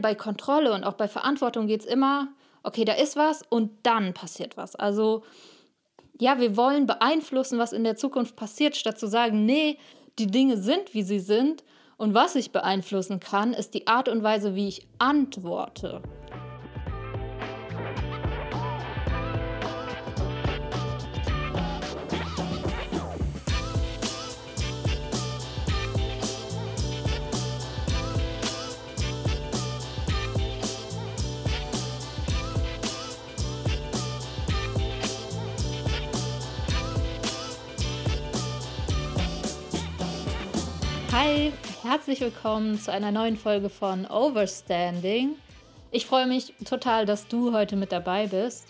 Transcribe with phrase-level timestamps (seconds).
[0.00, 2.28] Bei Kontrolle und auch bei Verantwortung geht es immer,
[2.62, 4.76] okay, da ist was und dann passiert was.
[4.76, 5.24] Also
[6.20, 9.76] ja, wir wollen beeinflussen, was in der Zukunft passiert, statt zu sagen, nee,
[10.18, 11.64] die Dinge sind, wie sie sind.
[11.96, 16.00] Und was ich beeinflussen kann, ist die Art und Weise, wie ich antworte.
[41.88, 45.36] Herzlich willkommen zu einer neuen Folge von Overstanding.
[45.90, 48.66] Ich freue mich total, dass du heute mit dabei bist.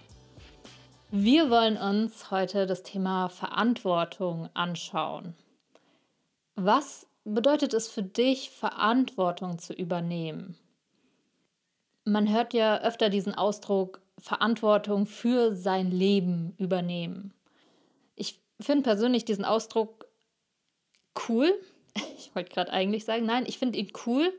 [1.10, 5.34] Wir wollen uns heute das Thema Verantwortung anschauen.
[6.54, 10.56] Was bedeutet es für dich, Verantwortung zu übernehmen?
[12.04, 17.34] Man hört ja öfter diesen Ausdruck Verantwortung für sein Leben übernehmen.
[18.14, 20.06] Ich finde persönlich diesen Ausdruck
[21.28, 21.52] cool,
[22.18, 24.32] ich wollte gerade eigentlich sagen, nein, ich finde ihn cool,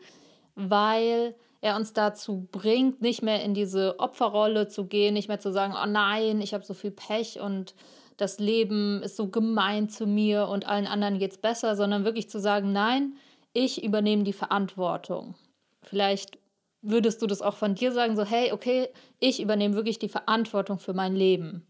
[0.56, 5.52] weil er uns dazu bringt, nicht mehr in diese Opferrolle zu gehen, nicht mehr zu
[5.52, 7.76] sagen, oh nein, ich habe so viel Pech und
[8.18, 12.30] das Leben ist so gemein zu mir und allen anderen geht es besser, sondern wirklich
[12.30, 13.14] zu sagen, nein,
[13.54, 15.36] ich übernehme die Verantwortung.
[15.82, 16.38] Vielleicht
[16.82, 20.80] würdest du das auch von dir sagen, so hey, okay, ich übernehme wirklich die Verantwortung
[20.80, 21.66] für mein Leben.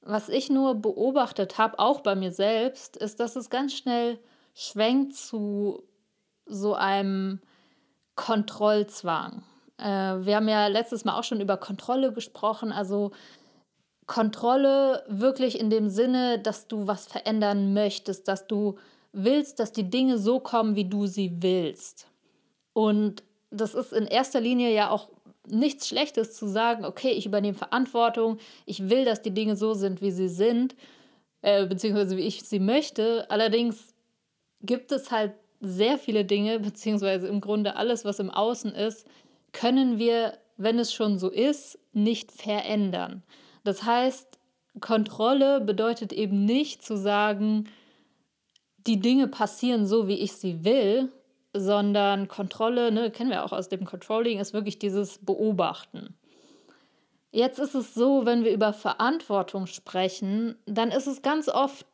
[0.00, 4.18] Was ich nur beobachtet habe, auch bei mir selbst, ist, dass es ganz schnell
[4.54, 5.82] schwenkt zu
[6.46, 7.40] so einem
[8.14, 9.42] Kontrollzwang.
[9.78, 9.84] Äh,
[10.24, 13.12] wir haben ja letztes Mal auch schon über Kontrolle gesprochen, also
[14.06, 18.76] Kontrolle wirklich in dem Sinne, dass du was verändern möchtest, dass du
[19.12, 22.08] willst, dass die Dinge so kommen, wie du sie willst.
[22.72, 25.08] Und das ist in erster Linie ja auch
[25.46, 30.00] nichts Schlechtes zu sagen, okay, ich übernehme Verantwortung, ich will, dass die Dinge so sind,
[30.00, 30.74] wie sie sind,
[31.42, 33.30] äh, beziehungsweise wie ich sie möchte.
[33.30, 33.91] Allerdings
[34.62, 39.06] gibt es halt sehr viele Dinge, beziehungsweise im Grunde alles, was im Außen ist,
[39.52, 43.22] können wir, wenn es schon so ist, nicht verändern.
[43.64, 44.38] Das heißt,
[44.80, 47.68] Kontrolle bedeutet eben nicht zu sagen,
[48.86, 51.12] die Dinge passieren so, wie ich sie will,
[51.52, 56.14] sondern Kontrolle, ne, kennen wir auch aus dem Controlling, ist wirklich dieses Beobachten.
[57.30, 61.86] Jetzt ist es so, wenn wir über Verantwortung sprechen, dann ist es ganz oft,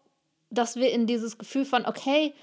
[0.51, 2.35] dass wir in dieses Gefühl von, okay,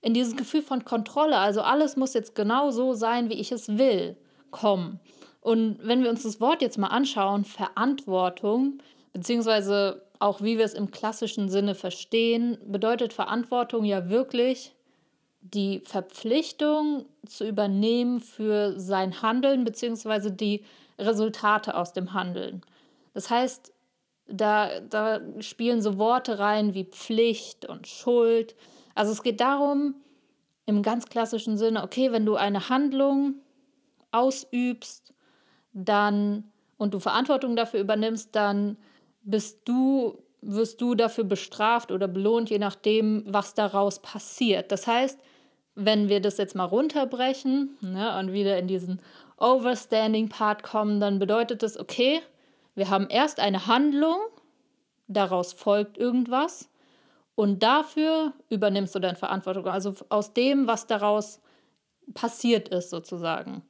[0.00, 3.78] in dieses Gefühl von Kontrolle, also alles muss jetzt genau so sein, wie ich es
[3.78, 4.16] will,
[4.50, 5.00] kommen.
[5.40, 8.78] Und wenn wir uns das Wort jetzt mal anschauen, Verantwortung,
[9.12, 14.74] beziehungsweise auch wie wir es im klassischen Sinne verstehen, bedeutet Verantwortung ja wirklich
[15.40, 20.64] die Verpflichtung zu übernehmen für sein Handeln, beziehungsweise die
[20.98, 22.62] Resultate aus dem Handeln.
[23.14, 23.72] Das heißt,
[24.26, 28.54] da, da spielen so Worte rein wie Pflicht und Schuld.
[28.98, 29.94] Also es geht darum,
[30.66, 33.36] im ganz klassischen Sinne, okay, wenn du eine Handlung
[34.10, 35.14] ausübst,
[35.72, 38.76] dann und du Verantwortung dafür übernimmst, dann
[39.22, 44.72] bist du, wirst du dafür bestraft oder belohnt, je nachdem, was daraus passiert.
[44.72, 45.20] Das heißt,
[45.76, 49.00] wenn wir das jetzt mal runterbrechen ne, und wieder in diesen
[49.36, 52.20] Overstanding-Part kommen, dann bedeutet das, okay,
[52.74, 54.18] wir haben erst eine Handlung,
[55.06, 56.68] daraus folgt irgendwas
[57.38, 59.68] und dafür übernimmst du dann Verantwortung.
[59.68, 61.40] Also aus dem, was daraus
[62.12, 63.62] passiert ist, sozusagen.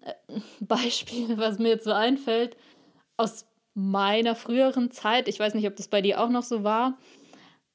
[0.00, 0.14] Äh,
[0.60, 2.56] Beispiel, was mir jetzt so einfällt,
[3.16, 6.98] aus meiner früheren Zeit, ich weiß nicht, ob das bei dir auch noch so war,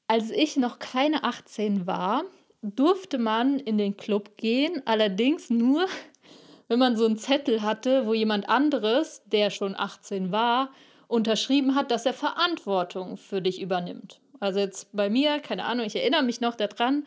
[0.08, 2.24] als ich noch keine 18 war,
[2.60, 5.86] durfte man in den Club gehen, allerdings nur,
[6.68, 10.68] wenn man so einen Zettel hatte, wo jemand anderes, der schon 18 war,
[11.08, 14.20] unterschrieben hat, dass er Verantwortung für dich übernimmt.
[14.42, 17.06] Also jetzt bei mir, keine Ahnung, ich erinnere mich noch daran,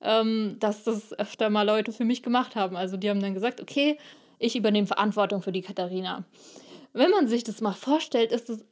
[0.00, 2.76] ähm, dass das öfter mal Leute für mich gemacht haben.
[2.76, 3.98] Also die haben dann gesagt, okay,
[4.38, 6.22] ich übernehme Verantwortung für die Katharina.
[6.92, 8.64] Wenn man sich das mal vorstellt, ist es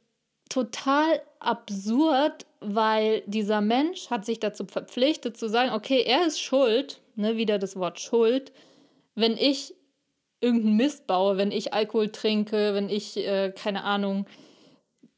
[0.47, 7.01] total absurd, weil dieser Mensch hat sich dazu verpflichtet zu sagen, okay, er ist schuld,
[7.15, 8.53] ne, wieder das Wort Schuld,
[9.15, 9.73] wenn ich
[10.39, 14.25] irgendeinen Mist baue, wenn ich Alkohol trinke, wenn ich, äh, keine Ahnung,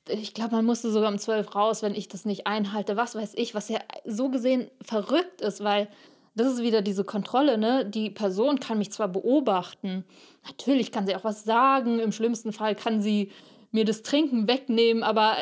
[0.10, 3.34] ich glaube, man musste sogar um zwölf raus, wenn ich das nicht einhalte, was weiß
[3.36, 5.88] ich, was ja so gesehen verrückt ist, weil
[6.36, 7.86] das ist wieder diese Kontrolle, ne?
[7.86, 10.06] Die Person kann mich zwar beobachten,
[10.46, 13.32] natürlich kann sie auch was sagen, im schlimmsten Fall kann sie
[13.72, 15.36] mir das Trinken wegnehmen, aber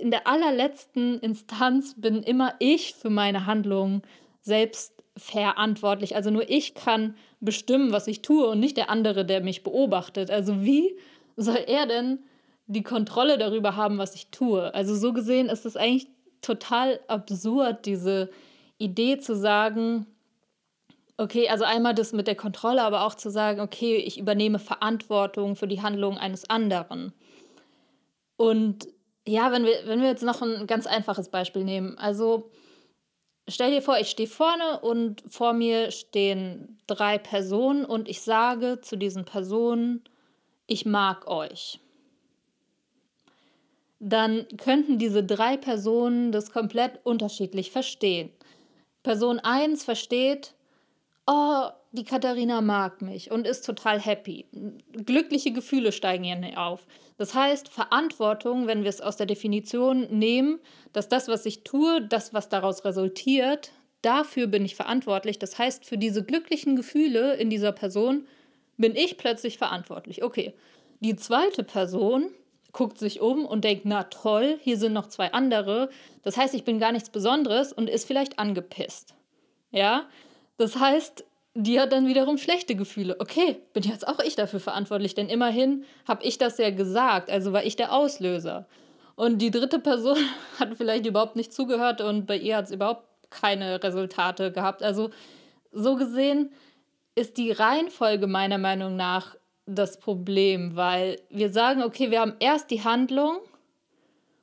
[0.00, 4.02] in der allerletzten Instanz bin immer ich für meine Handlungen
[4.42, 6.14] selbst verantwortlich.
[6.14, 10.30] Also nur ich kann bestimmen, was ich tue und nicht der andere, der mich beobachtet.
[10.30, 10.96] Also wie
[11.36, 12.18] soll er denn
[12.66, 14.72] die Kontrolle darüber haben, was ich tue?
[14.74, 16.08] Also so gesehen ist es eigentlich
[16.40, 18.30] total absurd, diese
[18.78, 20.06] Idee zu sagen,
[21.16, 25.56] okay, also einmal das mit der Kontrolle, aber auch zu sagen, okay, ich übernehme Verantwortung
[25.56, 27.12] für die Handlung eines anderen.
[28.36, 28.88] Und
[29.26, 31.96] ja, wenn wir, wenn wir jetzt noch ein ganz einfaches Beispiel nehmen.
[31.96, 32.50] Also
[33.48, 38.80] stell dir vor, ich stehe vorne und vor mir stehen drei Personen und ich sage
[38.80, 40.04] zu diesen Personen,
[40.66, 41.80] ich mag euch.
[44.06, 48.28] Dann könnten diese drei Personen das komplett unterschiedlich verstehen.
[49.02, 50.52] Person 1 versteht,
[51.26, 54.44] oh, die Katharina mag mich und ist total happy.
[54.92, 56.86] Glückliche Gefühle steigen ihr auf.
[57.16, 60.60] Das heißt, Verantwortung, wenn wir es aus der Definition nehmen,
[60.92, 63.72] dass das, was ich tue, das, was daraus resultiert,
[64.02, 65.38] dafür bin ich verantwortlich.
[65.38, 68.26] Das heißt, für diese glücklichen Gefühle in dieser Person
[68.76, 70.22] bin ich plötzlich verantwortlich.
[70.22, 70.52] Okay,
[71.00, 72.30] die zweite Person
[72.74, 75.88] guckt sich um und denkt, na toll, hier sind noch zwei andere.
[76.22, 79.14] Das heißt, ich bin gar nichts Besonderes und ist vielleicht angepisst.
[79.70, 80.06] Ja,
[80.58, 81.24] das heißt,
[81.54, 83.16] die hat dann wiederum schlechte Gefühle.
[83.20, 87.52] Okay, bin jetzt auch ich dafür verantwortlich, denn immerhin habe ich das ja gesagt, also
[87.52, 88.66] war ich der Auslöser.
[89.14, 90.18] Und die dritte Person
[90.58, 94.82] hat vielleicht überhaupt nicht zugehört und bei ihr hat es überhaupt keine Resultate gehabt.
[94.82, 95.10] Also
[95.70, 96.50] so gesehen
[97.14, 99.36] ist die Reihenfolge meiner Meinung nach
[99.66, 103.38] das Problem, weil wir sagen, okay, wir haben erst die Handlung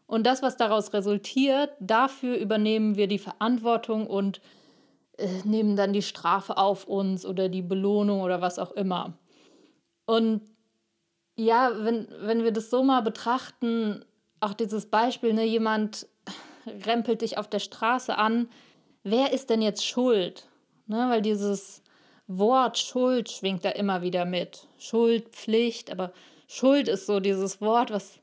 [0.07, 4.41] und das, was daraus resultiert, dafür übernehmen wir die Verantwortung und
[5.17, 9.13] äh, nehmen dann die Strafe auf uns oder die Belohnung oder was auch immer.
[10.05, 10.41] Und
[11.37, 14.03] ja, wenn, wenn wir das so mal betrachten,
[14.39, 16.07] auch dieses Beispiel, ne, jemand
[16.85, 18.49] rempelt dich auf der Straße an,
[19.03, 20.47] wer ist denn jetzt schuld?
[20.87, 21.80] Ne, weil dieses
[22.37, 24.67] Wort Schuld schwingt da immer wieder mit.
[24.77, 26.11] Schuld, Pflicht, aber
[26.47, 28.19] Schuld ist so dieses Wort, was,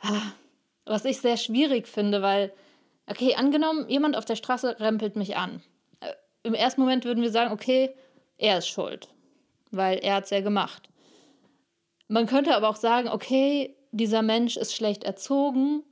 [0.00, 0.32] ah,
[0.84, 2.52] was ich sehr schwierig finde, weil,
[3.06, 5.62] okay, angenommen, jemand auf der Straße rempelt mich an
[6.42, 7.94] im ersten Moment würden wir sagen, okay,
[8.38, 9.08] er ist schuld,
[9.70, 10.88] weil er hat es ja gemacht.
[12.08, 15.82] Man könnte aber auch sagen, okay, dieser Mensch ist schlecht erzogen,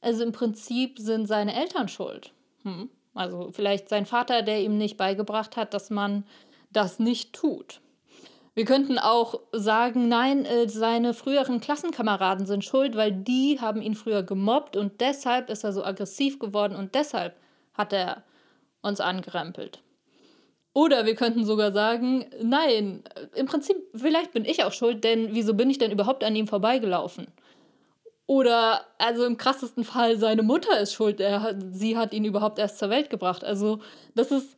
[0.00, 2.32] also im Prinzip sind seine Eltern schuld.
[2.62, 2.90] Hm.
[3.14, 6.24] Also vielleicht sein Vater, der ihm nicht beigebracht hat, dass man
[6.70, 7.80] das nicht tut.
[8.54, 13.94] Wir könnten auch sagen, nein, äh, seine früheren Klassenkameraden sind schuld, weil die haben ihn
[13.94, 17.36] früher gemobbt und deshalb ist er so aggressiv geworden und deshalb
[17.74, 18.24] hat er
[18.82, 19.82] uns angerempelt.
[20.72, 23.02] Oder wir könnten sogar sagen, nein,
[23.34, 26.46] im Prinzip, vielleicht bin ich auch schuld, denn wieso bin ich denn überhaupt an ihm
[26.46, 27.26] vorbeigelaufen?
[28.26, 32.78] Oder, also im krassesten Fall, seine Mutter ist schuld, er, sie hat ihn überhaupt erst
[32.78, 33.42] zur Welt gebracht.
[33.42, 33.80] Also
[34.14, 34.56] das ist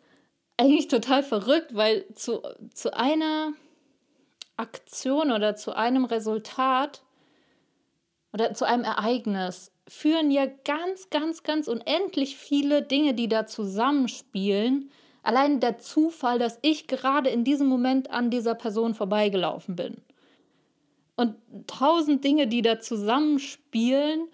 [0.57, 2.43] eigentlich total verrückt, weil zu,
[2.75, 3.53] zu einer
[4.57, 7.03] Aktion oder zu einem Resultat
[8.33, 14.91] oder zu einem Ereignis führen ja ganz, ganz, ganz unendlich viele Dinge, die da zusammenspielen.
[15.23, 19.97] Allein der Zufall, dass ich gerade in diesem Moment an dieser Person vorbeigelaufen bin.
[21.17, 24.29] Und tausend Dinge, die da zusammenspielen.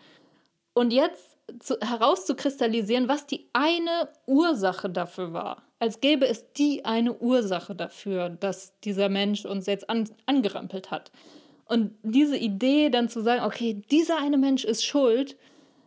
[0.75, 5.63] Und jetzt zu, herauszukristallisieren, was die eine Ursache dafür war.
[5.79, 11.13] Als gäbe es die eine Ursache dafür, dass dieser Mensch uns jetzt an, angerampelt hat.
[11.67, 15.37] Und diese Idee dann zu sagen, okay, dieser eine Mensch ist schuld,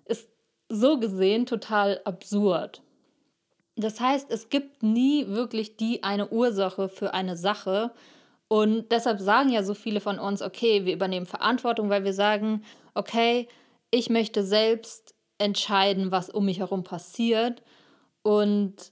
[0.05, 0.29] ist
[0.69, 2.81] so gesehen total absurd.
[3.75, 7.91] Das heißt, es gibt nie wirklich die eine Ursache für eine Sache.
[8.47, 12.63] Und deshalb sagen ja so viele von uns, okay, wir übernehmen Verantwortung, weil wir sagen,
[12.93, 13.47] okay,
[13.89, 17.63] ich möchte selbst entscheiden, was um mich herum passiert.
[18.21, 18.91] Und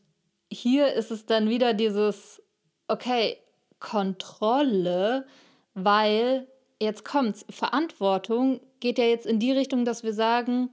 [0.51, 2.41] hier ist es dann wieder dieses,
[2.88, 3.38] okay,
[3.79, 5.25] Kontrolle,
[5.74, 6.48] weil
[6.79, 10.70] jetzt kommt's, Verantwortung geht ja jetzt in die Richtung, dass wir sagen,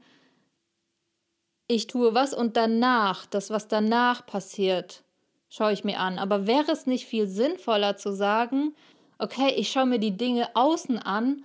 [1.69, 5.03] ich tue was und danach, das, was danach passiert,
[5.49, 6.19] schaue ich mir an.
[6.19, 8.75] Aber wäre es nicht viel sinnvoller zu sagen,
[9.19, 11.45] okay, ich schaue mir die Dinge außen an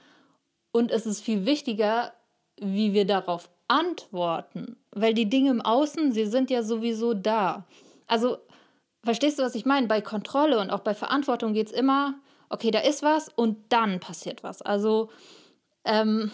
[0.72, 2.14] und es ist viel wichtiger,
[2.58, 4.78] wie wir darauf antworten.
[4.92, 7.66] Weil die Dinge im Außen, sie sind ja sowieso da.
[8.12, 8.38] Also,
[9.04, 9.88] verstehst du, was ich meine?
[9.88, 12.16] Bei Kontrolle und auch bei Verantwortung geht es immer
[12.52, 14.62] okay, da ist was und dann passiert was.
[14.62, 15.10] Also
[15.86, 16.32] ähm,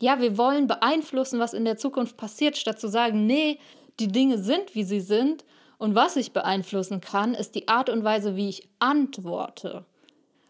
[0.00, 3.58] ja, wir wollen beeinflussen, was in der Zukunft passiert, statt zu sagen, nee,
[3.98, 5.44] die Dinge sind, wie sie sind.
[5.78, 9.84] Und was ich beeinflussen kann, ist die Art und Weise, wie ich antworte.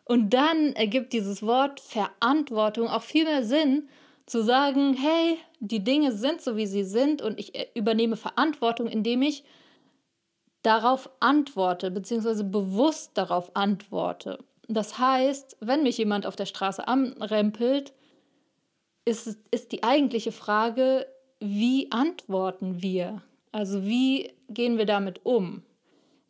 [0.04, 3.88] Und dann ergibt dieses Wort Verantwortung auch viel mehr Sinn,
[4.26, 8.88] zu sagen, hey, die Dinge sind so, wie sie sind und ich äh, übernehme Verantwortung,
[8.88, 9.44] indem ich
[10.64, 14.38] darauf antworte, beziehungsweise bewusst darauf antworte.
[14.66, 17.92] Das heißt, wenn mich jemand auf der Straße anrempelt,
[19.04, 21.06] ist, ist die eigentliche Frage,
[21.38, 23.22] wie antworten wir?
[23.52, 25.62] Also wie gehen wir damit um?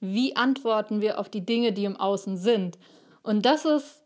[0.01, 2.79] Wie antworten wir auf die Dinge, die im Außen sind?
[3.23, 4.03] Und das ist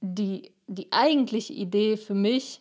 [0.00, 2.60] die, die eigentliche Idee für mich,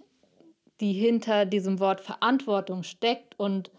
[0.80, 3.40] die hinter diesem Wort Verantwortung steckt.
[3.40, 3.70] Und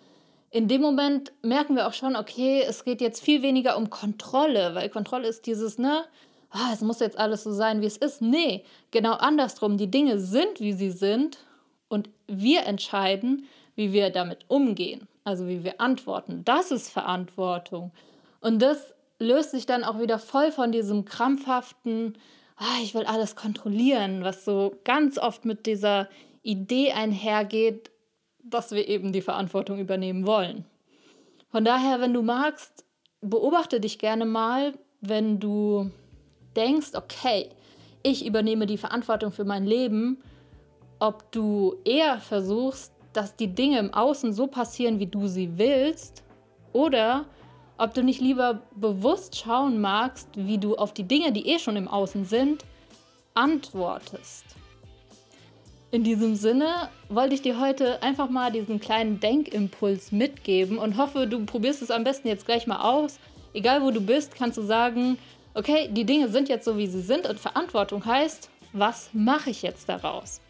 [0.55, 4.77] in dem Moment merken wir auch schon, okay, es geht jetzt viel weniger um Kontrolle,
[4.77, 6.05] weil Kontrolle ist dieses, ne,
[6.55, 8.23] oh, es muss jetzt alles so sein, wie es ist.
[8.23, 9.79] Nee, genau andersrum.
[9.79, 11.39] Die Dinge sind, wie sie sind
[11.89, 16.43] und wir entscheiden, wie wir damit umgehen, also wie wir antworten.
[16.45, 17.91] Das ist Verantwortung.
[18.41, 22.17] Und das löst sich dann auch wieder voll von diesem krampfhaften,
[22.61, 26.09] oh, ich will alles kontrollieren, was so ganz oft mit dieser
[26.45, 27.91] Idee einhergeht,
[28.45, 30.65] dass wir eben die Verantwortung übernehmen wollen.
[31.51, 32.85] Von daher, wenn du magst,
[33.21, 35.91] beobachte dich gerne mal, wenn du
[36.57, 37.51] denkst, okay,
[38.03, 40.23] ich übernehme die Verantwortung für mein Leben,
[40.99, 46.23] ob du eher versuchst, dass die Dinge im Außen so passieren, wie du sie willst,
[46.73, 47.27] oder
[47.79, 51.77] ob du nicht lieber bewusst schauen magst, wie du auf die Dinge, die eh schon
[51.77, 52.65] im Außen sind,
[53.35, 54.45] antwortest.
[55.95, 61.29] In diesem Sinne wollte ich dir heute einfach mal diesen kleinen Denkimpuls mitgeben und hoffe,
[61.29, 63.21] du probierst es am besten jetzt gleich mal aus.
[63.53, 65.19] Egal wo du bist, kannst du sagen,
[65.55, 69.63] okay, die Dinge sind jetzt so, wie sie sind und Verantwortung heißt, was mache ich
[69.63, 70.41] jetzt daraus?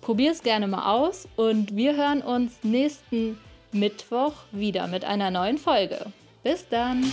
[0.00, 3.38] Probier es gerne mal aus und wir hören uns nächsten
[3.70, 6.06] Mittwoch wieder mit einer neuen Folge.
[6.42, 7.12] Bis dann!